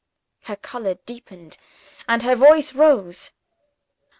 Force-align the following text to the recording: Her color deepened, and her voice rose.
Her 0.45 0.55
color 0.55 0.95
deepened, 1.05 1.59
and 2.07 2.23
her 2.23 2.33
voice 2.35 2.73
rose. 2.73 3.29